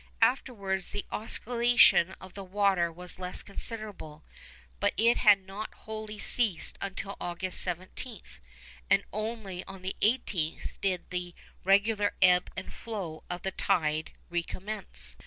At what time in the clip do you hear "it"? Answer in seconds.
4.97-5.17